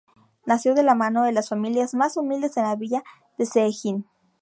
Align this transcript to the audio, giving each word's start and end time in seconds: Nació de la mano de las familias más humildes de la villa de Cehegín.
Nació 0.47 0.73
de 0.73 0.81
la 0.81 0.95
mano 0.95 1.23
de 1.25 1.31
las 1.31 1.49
familias 1.49 1.93
más 1.93 2.17
humildes 2.17 2.55
de 2.55 2.63
la 2.63 2.75
villa 2.75 3.03
de 3.37 3.45
Cehegín. 3.45 4.07